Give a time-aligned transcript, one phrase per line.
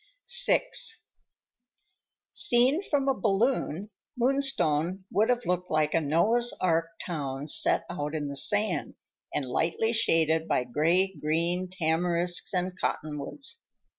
[0.47, 0.63] VI
[2.33, 8.15] Seen from a balloon, Moonstone would have looked like a Noah's ark town set out
[8.15, 8.95] in the sand
[9.31, 13.61] and lightly shaded by gray green tamarisks and cottonwoods.